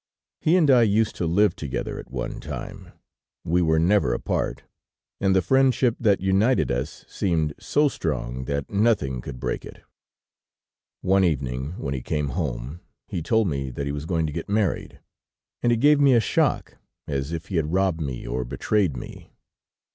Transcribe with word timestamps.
"He 0.39 0.55
and 0.55 0.67
I 0.71 0.81
used 0.81 1.15
to 1.17 1.27
live 1.27 1.55
together 1.55 1.99
at 1.99 2.09
one 2.09 2.39
time. 2.39 2.91
We 3.43 3.61
were 3.61 3.77
never 3.77 4.15
apart, 4.15 4.63
and 5.19 5.35
the 5.35 5.43
friendship 5.43 5.95
that 5.99 6.19
united 6.21 6.71
us 6.71 7.05
seemed 7.07 7.53
so 7.59 7.87
strong 7.87 8.45
that 8.45 8.71
nothing 8.71 9.21
could 9.21 9.39
break 9.39 9.63
it. 9.63 9.83
"One 11.01 11.23
evening 11.23 11.73
when 11.77 11.93
he 11.93 12.01
came 12.01 12.29
home, 12.29 12.79
he 13.07 13.21
told 13.21 13.47
me 13.47 13.69
that 13.69 13.85
he 13.85 13.91
was 13.91 14.07
going 14.07 14.25
to 14.25 14.33
get 14.33 14.49
married, 14.49 14.99
and 15.61 15.71
it 15.71 15.77
gave 15.77 15.99
me 15.99 16.15
a 16.15 16.19
shock 16.19 16.77
as 17.07 17.31
if 17.31 17.49
he 17.49 17.57
had 17.57 17.71
robbed 17.71 18.01
me 18.01 18.25
or 18.25 18.43
betrayed 18.43 18.97
me. 18.97 19.29